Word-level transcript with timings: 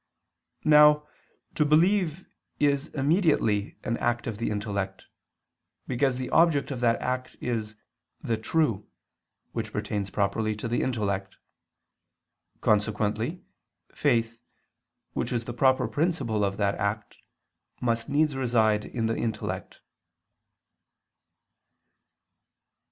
Now, 0.65 1.07
to 1.53 1.63
believe 1.63 2.25
is 2.59 2.87
immediately 2.87 3.77
an 3.83 3.97
act 3.97 4.25
of 4.25 4.39
the 4.39 4.49
intellect, 4.49 5.05
because 5.85 6.17
the 6.17 6.31
object 6.31 6.71
of 6.71 6.79
that 6.79 6.99
act 6.99 7.37
is 7.39 7.75
"the 8.19 8.35
true," 8.35 8.89
which 9.51 9.71
pertains 9.71 10.09
properly 10.09 10.55
to 10.55 10.67
the 10.67 10.81
intellect. 10.81 11.37
Consequently 12.61 13.43
faith, 13.93 14.39
which 15.13 15.31
is 15.31 15.45
the 15.45 15.53
proper 15.53 15.87
principle 15.87 16.43
of 16.43 16.57
that 16.57 16.73
act, 16.79 17.17
must 17.79 18.09
needs 18.09 18.35
reside 18.35 18.85
in 18.85 19.05
the 19.05 19.15
intellect. 19.15 19.81